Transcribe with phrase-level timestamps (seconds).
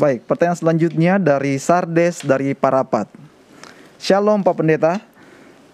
[0.00, 3.04] Baik, pertanyaan selanjutnya dari Sardes dari Parapat.
[4.00, 4.96] Shalom Pak Pendeta.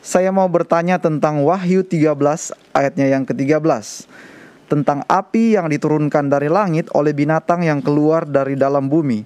[0.03, 2.11] Saya mau bertanya tentang Wahyu 13
[2.75, 3.63] ayatnya yang ke-13
[4.67, 9.23] tentang api yang diturunkan dari langit oleh binatang yang keluar dari dalam bumi.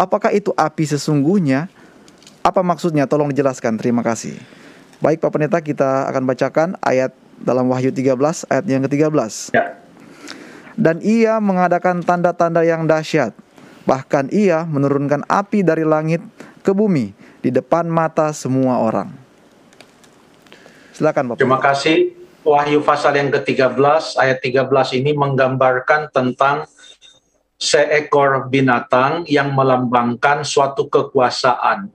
[0.00, 1.68] Apakah itu api sesungguhnya?
[2.40, 3.04] Apa maksudnya?
[3.04, 3.76] Tolong dijelaskan.
[3.76, 4.32] Terima kasih.
[5.04, 9.52] Baik Pak Pendeta, kita akan bacakan ayat dalam Wahyu 13 ayat yang ke-13.
[9.52, 9.76] Ya.
[10.72, 13.36] Dan ia mengadakan tanda-tanda yang dahsyat.
[13.88, 16.20] Bahkan ia menurunkan api dari langit
[16.60, 19.08] ke bumi di depan mata semua orang.
[20.92, 21.40] Silakan Bapak.
[21.40, 22.12] Terima kasih.
[22.44, 26.68] Wahyu pasal yang ke-13 ayat 13 ini menggambarkan tentang
[27.56, 31.88] seekor binatang yang melambangkan suatu kekuasaan.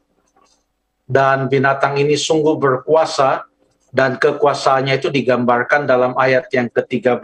[1.06, 3.46] Dan binatang ini sungguh berkuasa
[3.94, 7.22] dan kekuasaannya itu digambarkan dalam ayat yang ke-13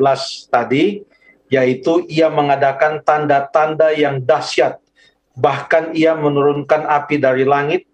[0.54, 1.02] tadi
[1.50, 4.78] yaitu ia mengadakan tanda-tanda yang dahsyat
[5.34, 7.90] bahkan ia menurunkan api dari langit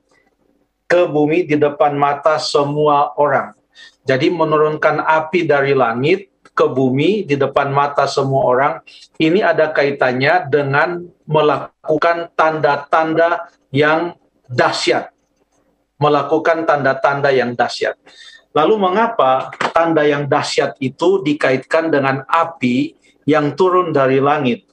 [0.86, 3.56] ke bumi di depan mata semua orang
[4.06, 8.74] jadi menurunkan api dari langit ke bumi di depan mata semua orang
[9.20, 14.16] ini ada kaitannya dengan melakukan tanda-tanda yang
[14.48, 15.12] dahsyat.
[16.00, 18.00] Melakukan tanda-tanda yang dahsyat.
[18.56, 22.96] Lalu mengapa tanda yang dahsyat itu dikaitkan dengan api
[23.26, 24.66] yang turun dari langit?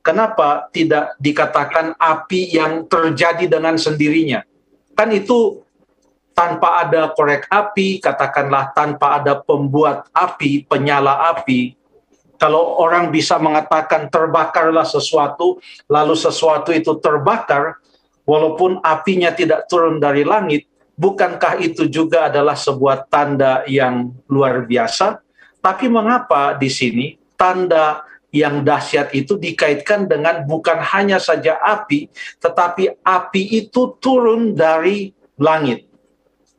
[0.00, 4.40] Kenapa tidak dikatakan api yang terjadi dengan sendirinya?
[4.96, 5.60] Kan itu
[6.32, 11.76] tanpa ada korek api, katakanlah tanpa ada pembuat api, penyala api,
[12.40, 15.60] kalau orang bisa mengatakan terbakarlah sesuatu,
[15.92, 17.76] lalu sesuatu itu terbakar,
[18.24, 20.64] walaupun apinya tidak turun dari langit,
[20.96, 25.20] bukankah itu juga adalah sebuah tanda yang luar biasa?
[25.60, 33.00] Tapi mengapa di sini tanda yang dahsyat itu dikaitkan dengan bukan hanya saja api, tetapi
[33.00, 35.88] api itu turun dari langit.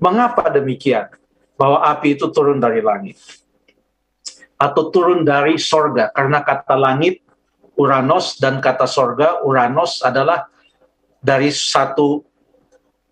[0.02, 1.14] Mengapa demikian?
[1.53, 3.22] Bahwa api itu turun dari langit.
[4.58, 6.09] Atau turun dari sorga.
[6.09, 7.22] Karena kata langit,
[7.78, 10.50] Uranos, dan kata sorga, Uranos adalah
[11.22, 12.25] dari satu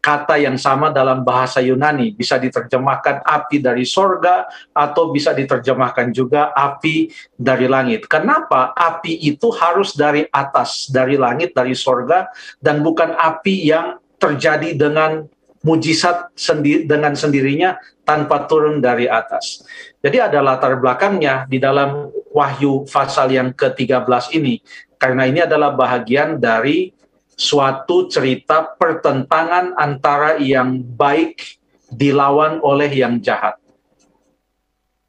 [0.10, 2.18] kata yang sama dalam bahasa Yunani.
[2.18, 8.10] Bisa diterjemahkan api dari sorga, atau bisa diterjemahkan juga api dari langit.
[8.10, 12.26] Kenapa api itu harus dari atas, dari langit, dari sorga,
[12.58, 15.30] dan bukan api yang terjadi dengan
[15.62, 19.62] mujizat sendi dengan sendirinya tanpa turun dari atas.
[20.02, 24.58] Jadi ada latar belakangnya di dalam Wahyu pasal yang ke-13 ini.
[24.98, 26.92] Karena ini adalah bahagian dari
[27.40, 31.40] suatu cerita pertentangan antara yang baik
[31.88, 33.56] dilawan oleh yang jahat.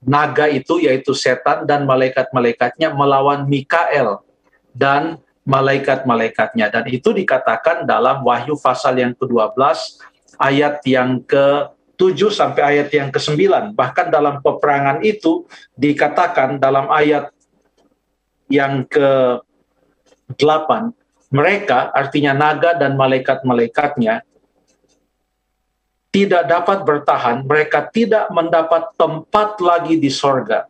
[0.00, 4.22] Naga itu yaitu setan dan malaikat-malaikatnya melawan Mikael
[4.70, 6.70] dan malaikat-malaikatnya.
[6.70, 9.58] Dan itu dikatakan dalam Wahyu pasal yang ke-12
[10.38, 13.74] ayat yang ke-7 sampai ayat yang ke-9.
[13.74, 15.44] Bahkan dalam peperangan itu
[15.76, 17.34] dikatakan dalam ayat
[18.48, 20.70] yang ke-8,
[21.30, 24.26] mereka artinya naga dan malaikat-malaikatnya
[26.10, 30.66] tidak dapat bertahan, mereka tidak mendapat tempat lagi di sorga.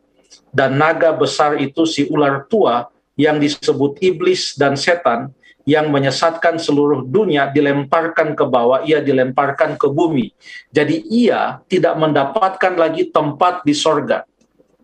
[0.52, 5.32] Dan naga besar itu si ular tua yang disebut iblis dan setan
[5.64, 10.32] yang menyesatkan seluruh dunia dilemparkan ke bawah, ia dilemparkan ke bumi.
[10.72, 14.24] Jadi ia tidak mendapatkan lagi tempat di sorga.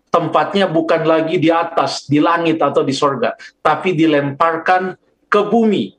[0.08, 4.96] Tempatnya bukan lagi di atas, di langit atau di sorga, tapi dilemparkan
[5.26, 5.94] ke bumi.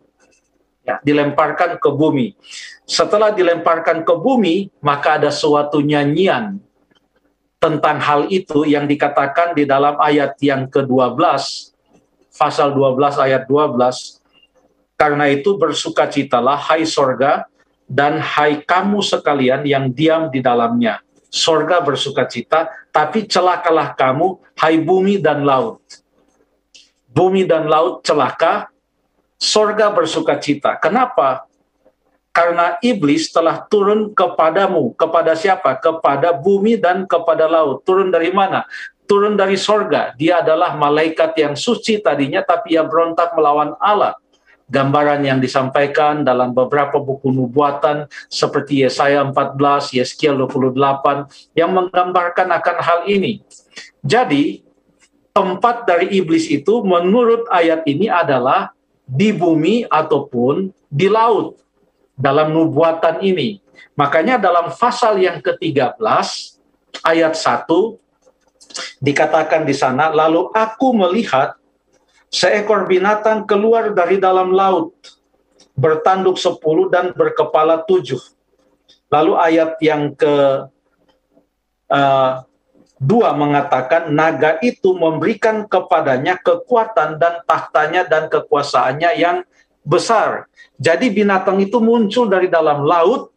[0.88, 2.40] Ya, dilemparkan ke bumi.
[2.88, 6.64] Setelah dilemparkan ke bumi, maka ada suatu nyanyian
[7.60, 11.20] tentang hal itu yang dikatakan di dalam ayat yang ke-12,
[12.38, 14.22] pasal 12 ayat 12,
[14.96, 17.50] karena itu bersukacitalah hai sorga
[17.84, 21.04] dan hai kamu sekalian yang diam di dalamnya.
[21.28, 25.84] Sorga bersukacita, tapi celakalah kamu, hai bumi dan laut.
[27.12, 28.72] Bumi dan laut celaka,
[29.38, 30.76] sorga bersukacita.
[30.82, 31.46] Kenapa?
[32.34, 34.94] Karena iblis telah turun kepadamu.
[34.94, 35.74] Kepada siapa?
[35.78, 37.82] Kepada bumi dan kepada laut.
[37.82, 38.66] Turun dari mana?
[39.10, 40.14] Turun dari sorga.
[40.14, 44.20] Dia adalah malaikat yang suci tadinya, tapi ia berontak melawan Allah
[44.68, 52.78] gambaran yang disampaikan dalam beberapa buku nubuatan seperti Yesaya 14, Yeskiel 28 yang menggambarkan akan
[52.84, 53.40] hal ini.
[54.04, 54.68] Jadi,
[55.32, 58.76] tempat dari iblis itu menurut ayat ini adalah
[59.08, 61.56] di bumi ataupun di laut
[62.14, 63.64] dalam nubuatan ini.
[63.96, 65.98] Makanya dalam pasal yang ke-13
[67.02, 67.66] ayat 1
[69.02, 71.58] dikatakan di sana lalu aku melihat
[72.28, 74.94] seekor binatang keluar dari dalam laut
[75.78, 78.20] bertanduk sepuluh dan berkepala tujuh.
[79.08, 80.68] Lalu ayat yang ke
[81.94, 82.34] uh,
[82.98, 89.38] dua mengatakan naga itu memberikan kepadanya kekuatan dan tahtanya dan kekuasaannya yang
[89.86, 90.50] besar.
[90.78, 93.34] Jadi binatang itu muncul dari dalam laut,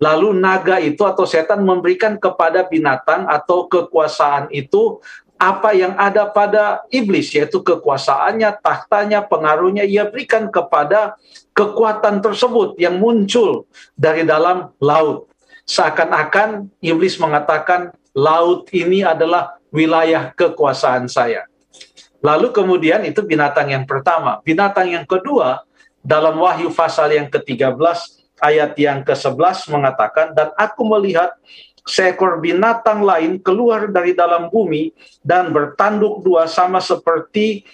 [0.00, 4.98] lalu naga itu atau setan memberikan kepada binatang atau kekuasaan itu
[5.40, 11.16] apa yang ada pada iblis yaitu kekuasaannya, tahtanya, pengaruhnya ia berikan kepada
[11.56, 13.64] kekuatan tersebut yang muncul
[13.96, 15.32] dari dalam laut.
[15.64, 21.46] Seakan-akan iblis mengatakan laut ini adalah wilayah kekuasaan saya.
[22.20, 24.44] Lalu kemudian itu binatang yang pertama.
[24.44, 25.64] Binatang yang kedua
[26.04, 27.80] dalam Wahyu pasal yang ke-13
[28.40, 31.32] ayat yang ke-11 mengatakan dan aku melihat
[31.88, 34.92] seekor binatang lain keluar dari dalam bumi
[35.24, 37.64] dan bertanduk dua sama seperti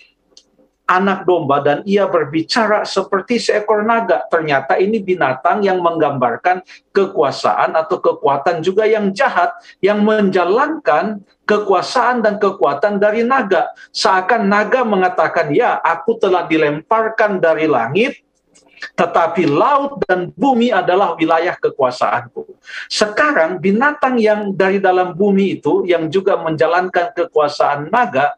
[0.86, 4.22] anak domba dan ia berbicara seperti seekor naga.
[4.30, 6.62] Ternyata ini binatang yang menggambarkan
[6.94, 9.50] kekuasaan atau kekuatan juga yang jahat
[9.82, 13.70] yang menjalankan kekuasaan dan kekuatan dari naga.
[13.90, 18.22] Seakan naga mengatakan, "Ya, aku telah dilemparkan dari langit
[18.96, 22.44] tetapi laut dan bumi adalah wilayah kekuasaanku.
[22.92, 28.36] Sekarang binatang yang dari dalam bumi itu yang juga menjalankan kekuasaan naga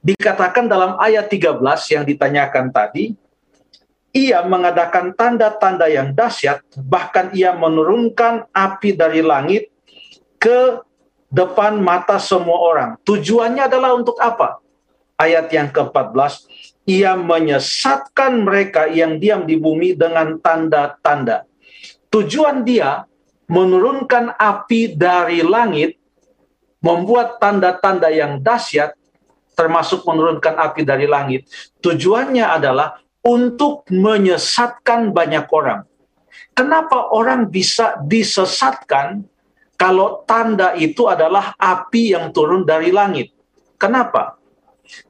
[0.00, 1.60] dikatakan dalam ayat 13
[1.92, 3.14] yang ditanyakan tadi,
[4.14, 9.74] ia mengadakan tanda-tanda yang dahsyat, bahkan ia menurunkan api dari langit
[10.38, 10.78] ke
[11.34, 12.90] depan mata semua orang.
[13.02, 14.62] Tujuannya adalah untuk apa?
[15.18, 16.46] Ayat yang ke-14,
[16.86, 21.42] ia menyesatkan mereka yang diam di bumi dengan tanda-tanda.
[22.14, 23.02] Tujuan dia
[23.50, 25.98] menurunkan api dari langit,
[26.78, 28.94] membuat tanda-tanda yang dahsyat,
[29.54, 31.46] termasuk menurunkan api dari langit.
[31.80, 35.88] Tujuannya adalah untuk menyesatkan banyak orang.
[36.52, 39.24] Kenapa orang bisa disesatkan
[39.74, 43.34] kalau tanda itu adalah api yang turun dari langit?
[43.80, 44.38] Kenapa?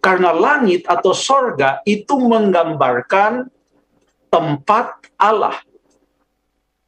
[0.00, 3.50] Karena langit atau sorga itu menggambarkan
[4.32, 5.58] tempat Allah.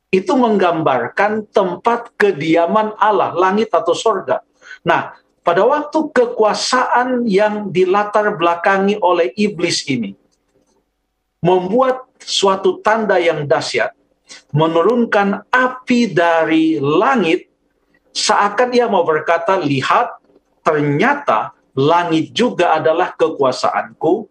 [0.09, 4.41] Itu menggambarkan tempat kediaman Allah, langit atau sorga.
[4.87, 5.13] Nah,
[5.47, 10.19] pada waktu kekuasaan yang dilatar belakangi oleh iblis ini,
[11.39, 13.95] membuat suatu tanda yang dahsyat,
[14.51, 17.47] menurunkan api dari langit,
[18.11, 20.19] seakan ia mau berkata, lihat,
[20.67, 24.27] ternyata langit juga adalah kekuasaanku,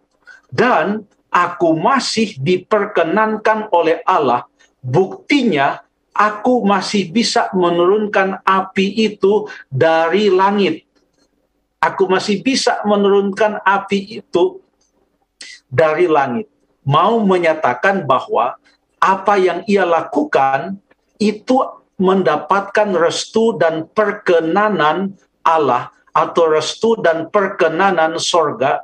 [0.52, 4.44] dan aku masih diperkenankan oleh Allah.
[4.84, 5.80] Buktinya,
[6.12, 10.85] aku masih bisa menurunkan api itu dari langit.
[11.86, 14.58] Aku masih bisa menurunkan api itu
[15.70, 16.50] dari langit.
[16.82, 18.58] Mau menyatakan bahwa
[18.98, 20.78] apa yang ia lakukan
[21.22, 21.62] itu
[21.96, 25.14] mendapatkan restu dan perkenanan
[25.46, 28.82] Allah atau restu dan perkenanan sorga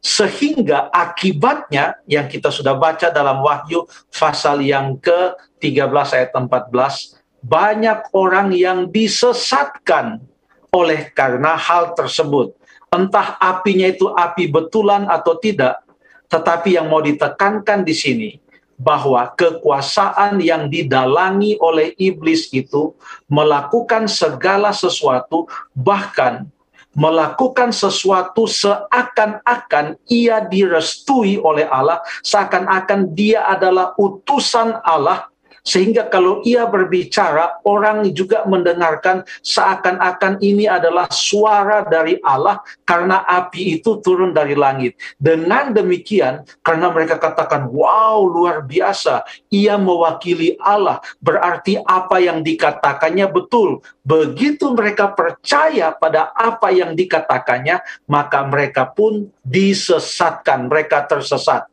[0.00, 8.48] sehingga akibatnya yang kita sudah baca dalam Wahyu pasal yang ke-13 ayat 14 banyak orang
[8.52, 10.24] yang disesatkan
[10.70, 12.54] oleh karena hal tersebut
[12.90, 15.82] entah apinya itu api betulan atau tidak
[16.30, 18.30] tetapi yang mau ditekankan di sini
[18.80, 22.96] bahwa kekuasaan yang didalangi oleh iblis itu
[23.28, 25.44] melakukan segala sesuatu,
[25.76, 26.48] bahkan
[26.96, 35.29] melakukan sesuatu seakan-akan ia direstui oleh Allah, seakan-akan dia adalah utusan Allah
[35.60, 43.80] sehingga kalau ia berbicara, orang juga mendengarkan seakan-akan ini adalah suara dari Allah karena api
[43.80, 44.96] itu turun dari langit.
[45.20, 53.28] Dengan demikian, karena mereka katakan, wow luar biasa, ia mewakili Allah, berarti apa yang dikatakannya
[53.28, 53.84] betul.
[54.00, 61.68] Begitu mereka percaya pada apa yang dikatakannya, maka mereka pun disesatkan, mereka tersesat.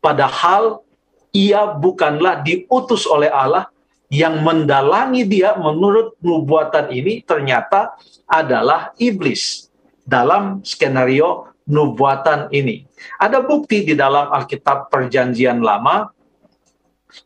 [0.00, 0.82] Padahal
[1.30, 3.70] ia bukanlah diutus oleh Allah
[4.10, 7.94] yang mendalangi dia menurut nubuatan ini ternyata
[8.26, 9.70] adalah iblis
[10.02, 12.82] dalam skenario nubuatan ini.
[13.22, 16.10] Ada bukti di dalam Alkitab Perjanjian Lama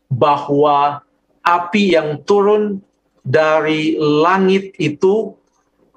[0.05, 1.01] bahwa
[1.41, 2.85] api yang turun
[3.25, 5.33] dari langit itu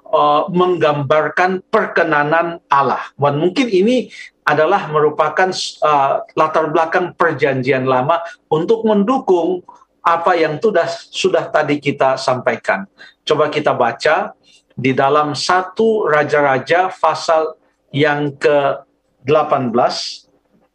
[0.09, 3.13] uh, menggambarkan perkenanan Allah.
[3.13, 4.09] Dan mungkin ini
[4.49, 5.53] adalah merupakan
[5.85, 8.17] uh, latar belakang perjanjian lama
[8.49, 9.61] untuk mendukung
[10.01, 12.89] apa yang sudah sudah tadi kita sampaikan.
[13.21, 14.33] Coba kita baca
[14.73, 17.53] di dalam satu raja-raja pasal
[17.93, 20.25] yang ke-18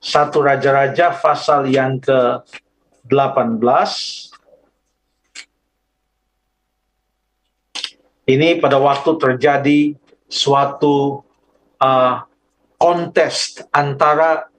[0.04, 3.88] Satu Raja-Raja pasal yang ke-18.
[8.28, 9.96] Ini pada waktu terjadi
[10.28, 11.24] suatu
[11.80, 12.20] uh,
[12.84, 14.52] kontes antara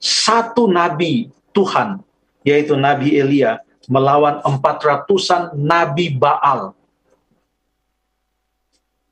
[0.00, 2.00] satu nabi Tuhan,
[2.40, 6.72] yaitu Nabi Elia, melawan empat ratusan nabi Baal.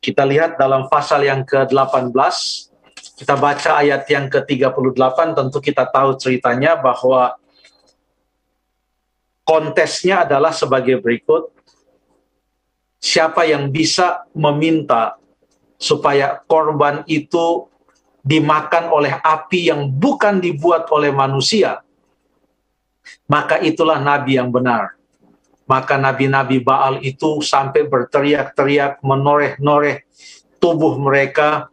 [0.00, 2.16] Kita lihat dalam pasal yang ke-18,
[3.20, 7.36] kita baca ayat yang ke-38, tentu kita tahu ceritanya bahwa
[9.44, 11.52] kontesnya adalah sebagai berikut.
[12.96, 15.20] Siapa yang bisa meminta
[15.76, 17.68] supaya korban itu
[18.24, 21.84] dimakan oleh api yang bukan dibuat oleh manusia,
[23.28, 24.96] maka itulah nabi yang benar.
[25.64, 30.04] Maka nabi-nabi Baal itu sampai berteriak-teriak, menoreh-noreh
[30.60, 31.72] tubuh mereka,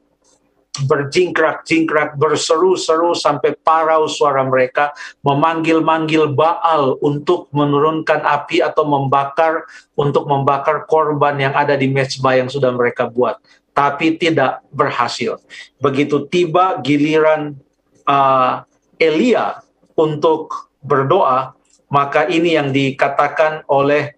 [0.72, 9.68] berjingkrak-jingkrak, berseru-seru sampai parau suara mereka, memanggil-manggil Baal untuk menurunkan api atau membakar,
[10.00, 13.44] untuk membakar korban yang ada di mezbah yang sudah mereka buat.
[13.82, 15.42] Tapi tidak berhasil.
[15.82, 17.58] Begitu tiba giliran
[18.06, 18.62] uh,
[19.02, 19.66] Elia
[19.98, 21.58] untuk berdoa,
[21.90, 24.14] maka ini yang dikatakan oleh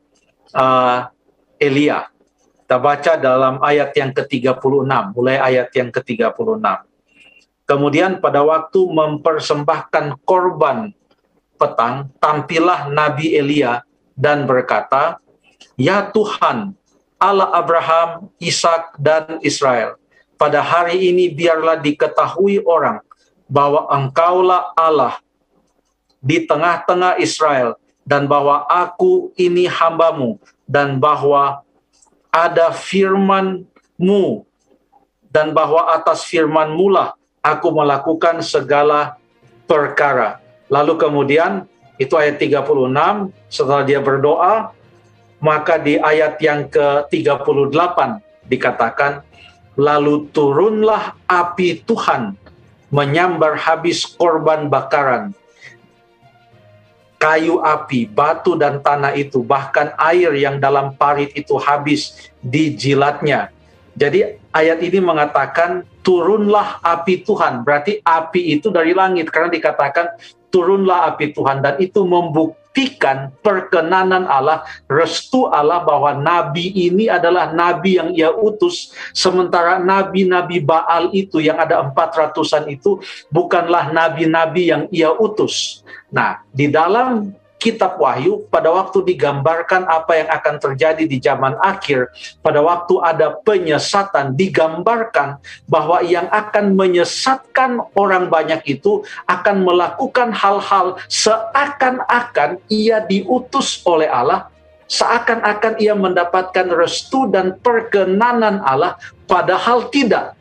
[0.52, 1.08] uh,
[1.56, 2.12] Elia.
[2.60, 6.60] Kita baca dalam ayat yang ke-36, mulai ayat yang ke-36.
[7.64, 10.92] Kemudian pada waktu mempersembahkan korban
[11.56, 13.80] petang, tampillah Nabi Elia
[14.20, 15.24] dan berkata,
[15.80, 16.76] Ya Tuhan,
[17.24, 19.96] Allah Abraham, Ishak dan Israel,
[20.36, 23.00] pada hari ini biarlah diketahui orang
[23.48, 25.24] bahwa engkaulah Allah
[26.20, 30.36] di tengah-tengah Israel dan bahwa aku ini hambamu
[30.68, 31.64] dan bahwa
[32.28, 34.44] ada firmanmu
[35.32, 39.16] dan bahwa atas firmanmu lah aku melakukan segala
[39.64, 40.44] perkara.
[40.68, 44.76] Lalu kemudian itu ayat 36 setelah dia berdoa
[45.44, 47.98] maka di ayat yang ke-38
[48.48, 49.20] dikatakan
[49.76, 52.40] lalu turunlah api Tuhan
[52.88, 55.36] menyambar habis korban bakaran
[57.24, 63.48] kayu api, batu dan tanah itu, bahkan air yang dalam parit itu habis dijilatnya.
[63.96, 67.64] Jadi ayat ini mengatakan turunlah api Tuhan.
[67.64, 70.20] Berarti api itu dari langit karena dikatakan
[70.52, 72.04] turunlah api Tuhan dan itu
[72.74, 80.58] membuktikan perkenanan Allah, restu Allah bahwa nabi ini adalah nabi yang ia utus sementara nabi-nabi
[80.58, 82.98] Baal itu yang ada empat ratusan itu
[83.30, 85.86] bukanlah nabi-nabi yang ia utus.
[86.10, 87.30] Nah, di dalam
[87.64, 92.12] kitab Wahyu pada waktu digambarkan apa yang akan terjadi di zaman akhir,
[92.44, 95.40] pada waktu ada penyesatan digambarkan
[95.72, 104.52] bahwa yang akan menyesatkan orang banyak itu akan melakukan hal-hal seakan-akan ia diutus oleh Allah,
[104.92, 110.36] seakan-akan ia mendapatkan restu dan perkenanan Allah, padahal tidak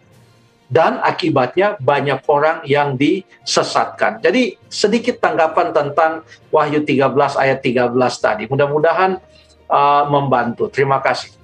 [0.73, 4.25] dan akibatnya banyak orang yang disesatkan.
[4.25, 8.49] Jadi sedikit tanggapan tentang Wahyu 13 ayat 13 tadi.
[8.49, 9.21] Mudah-mudahan
[9.69, 10.73] uh, membantu.
[10.73, 11.42] Terima kasih.